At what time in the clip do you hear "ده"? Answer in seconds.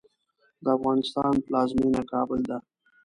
2.49-2.57